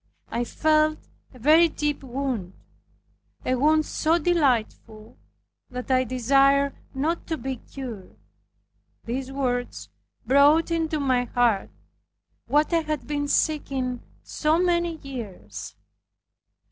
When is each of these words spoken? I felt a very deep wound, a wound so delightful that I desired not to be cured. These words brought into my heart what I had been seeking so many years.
I 0.29 0.45
felt 0.45 0.97
a 1.31 1.37
very 1.37 1.67
deep 1.67 2.01
wound, 2.03 2.53
a 3.45 3.53
wound 3.53 3.85
so 3.85 4.17
delightful 4.17 5.15
that 5.69 5.91
I 5.91 6.05
desired 6.05 6.73
not 6.95 7.27
to 7.27 7.37
be 7.37 7.57
cured. 7.57 8.15
These 9.03 9.31
words 9.31 9.89
brought 10.25 10.71
into 10.71 10.99
my 10.99 11.25
heart 11.25 11.69
what 12.47 12.73
I 12.73 12.79
had 12.81 13.05
been 13.05 13.27
seeking 13.27 14.01
so 14.23 14.57
many 14.57 14.95
years. 15.03 15.75